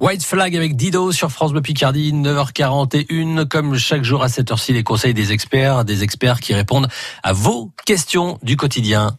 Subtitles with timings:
[0.00, 3.46] White Flag avec Dido sur France Bleu Picardie, 9h41.
[3.46, 6.88] Comme chaque jour à cette heure-ci, les conseils des experts, des experts qui répondent
[7.22, 9.16] à vos questions du quotidien.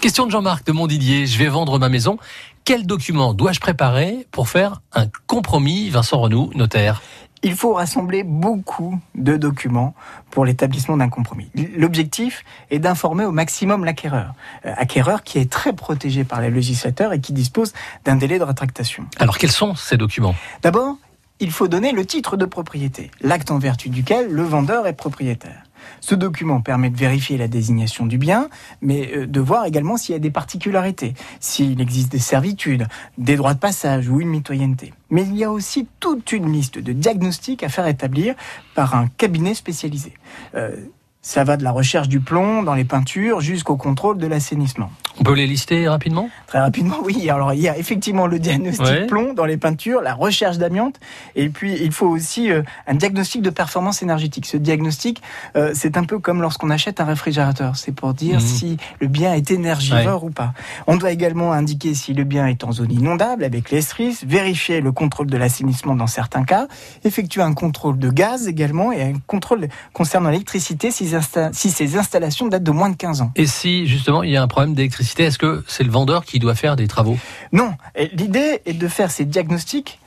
[0.00, 1.26] Question de Jean-Marc de Montdidier.
[1.26, 2.18] Je vais vendre ma maison.
[2.64, 7.00] Quel document dois-je préparer pour faire un compromis Vincent Renou, notaire?
[7.46, 9.94] Il faut rassembler beaucoup de documents
[10.32, 11.48] pour l'établissement d'un compromis.
[11.76, 12.42] L'objectif
[12.72, 14.34] est d'informer au maximum l'acquéreur.
[14.64, 17.72] Euh, acquéreur qui est très protégé par les législateurs et qui dispose
[18.04, 19.06] d'un délai de rétractation.
[19.20, 20.34] Alors quels sont ces documents?
[20.62, 20.96] D'abord,
[21.38, 25.65] il faut donner le titre de propriété, l'acte en vertu duquel le vendeur est propriétaire.
[26.00, 28.48] Ce document permet de vérifier la désignation du bien,
[28.80, 32.86] mais euh, de voir également s'il y a des particularités, s'il existe des servitudes,
[33.18, 34.92] des droits de passage ou une mitoyenneté.
[35.10, 38.34] Mais il y a aussi toute une liste de diagnostics à faire établir
[38.74, 40.14] par un cabinet spécialisé.
[40.54, 40.76] Euh,
[41.22, 44.92] ça va de la recherche du plomb dans les peintures jusqu'au contrôle de l'assainissement.
[45.18, 46.28] On peut les lister rapidement?
[46.46, 47.28] Très rapidement, oui.
[47.30, 49.06] Alors, il y a effectivement le diagnostic Ouais.
[49.06, 51.00] plomb dans les peintures, la recherche d'amiante,
[51.34, 54.46] et puis il faut aussi euh, un diagnostic de performance énergétique.
[54.46, 55.22] Ce diagnostic,
[55.56, 57.76] euh, c'est un peu comme lorsqu'on achète un réfrigérateur.
[57.76, 58.40] C'est pour dire Mhm.
[58.46, 60.52] si le bien est énergivore ou pas.
[60.86, 63.80] On doit également indiquer si le bien est en zone inondable avec les
[64.26, 66.66] vérifier le contrôle de l'assainissement dans certains cas,
[67.04, 72.62] effectuer un contrôle de gaz également et un contrôle concernant l'électricité si ces installations datent
[72.62, 73.30] de moins de 15 ans.
[73.36, 76.38] Et si justement il y a un problème d'électricité, est-ce que c'est le vendeur qui
[76.38, 77.18] doit faire des travaux?
[77.52, 77.74] Non,
[78.12, 80.00] l'idée est de faire ces diagnostics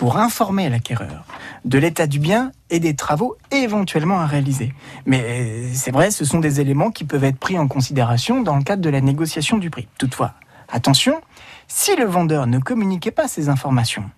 [0.00, 1.24] pour informer l'acquéreur
[1.66, 4.72] de l'état du bien et des travaux éventuellement à réaliser.
[5.04, 8.56] Mais euh, c'est vrai, ce sont des éléments qui peuvent être pris en considération dans
[8.56, 9.88] le cadre de la négociation du prix.
[9.98, 10.32] Toutefois,
[10.70, 11.20] attention,
[11.68, 14.10] si le vendeur ne communiquait pas ces informations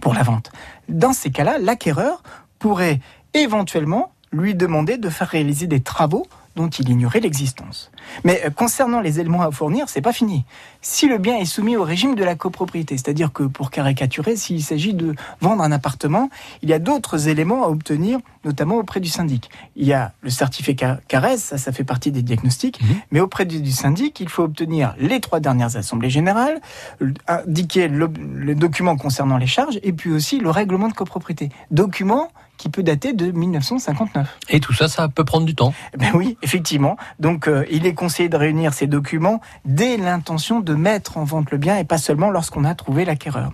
[0.00, 0.50] pour la vente,
[0.88, 2.22] dans ces cas-là, l'acquéreur
[2.58, 3.00] pourrait
[3.34, 7.90] éventuellement lui demander de faire réaliser des travaux dont il ignorait l'existence.
[8.24, 10.44] Mais euh, concernant les éléments à fournir, c'est pas fini.
[10.82, 14.62] Si le bien est soumis au régime de la copropriété, c'est-à-dire que pour caricaturer, s'il
[14.62, 16.28] s'agit de vendre un appartement,
[16.62, 19.50] il y a d'autres éléments à obtenir, notamment auprès du syndic.
[19.76, 22.96] Il y a le certificat CARES, ça, ça fait partie des diagnostics, Mhm.
[23.12, 26.60] mais auprès du, syndic, il faut obtenir les trois dernières assemblées générales,
[27.00, 31.50] l- indiquer le, le document concernant les charges, et puis aussi le règlement de copropriété.
[31.70, 32.28] Document
[32.60, 34.38] qui peut dater de 1959.
[34.50, 35.72] Et tout ça, ça peut prendre du temps.
[35.94, 36.98] Eh Ben oui, effectivement.
[37.18, 41.50] Donc, euh, il est conseillé de réunir ces documents dès l'intention de mettre en vente
[41.52, 43.50] le bien et pas seulement lorsqu'on a trouvé l'acquéreur.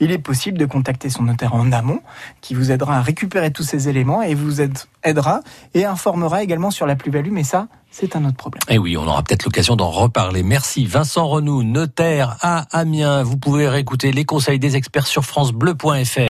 [0.00, 2.00] Il est possible de contacter son notaire en amont,
[2.40, 5.40] qui vous aidera à récupérer tous ces éléments et vous aide- aidera
[5.74, 7.30] et informera également sur la plus-value.
[7.32, 8.62] Mais ça, c'est un autre problème.
[8.68, 10.42] Et oui, on aura peut-être l'occasion d'en reparler.
[10.42, 13.22] Merci Vincent Renou, notaire à Amiens.
[13.22, 16.20] Vous pouvez réécouter les conseils des experts sur francebleu.fr.